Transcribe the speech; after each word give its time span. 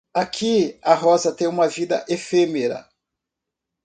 Aqui 0.15 0.79
a 0.81 0.95
rosa 0.95 1.31
tem 1.31 1.45
uma 1.47 1.67
vida 1.67 2.03
efêmera. 2.09 2.89